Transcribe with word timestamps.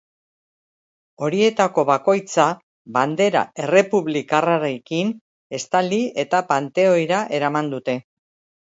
Horietako 1.27 1.83
bakoitza 1.89 2.47
bandera 2.97 3.45
errepublikarrarekin 3.67 5.15
estali 5.61 6.05
eta 6.27 6.45
panteoira 6.55 7.27
eraman 7.43 7.75
dute. 7.79 8.03